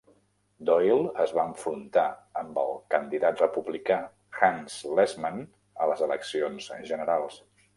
Doyle 0.67 1.11
es 1.25 1.33
va 1.39 1.43
enfrontar 1.49 2.05
amb 2.41 2.57
el 2.63 2.73
candidat 2.95 3.43
republicà 3.45 3.99
Hans 4.47 4.79
Lessmann 5.01 5.47
a 5.85 5.91
les 5.93 6.03
eleccions 6.09 6.71
generals. 6.95 7.39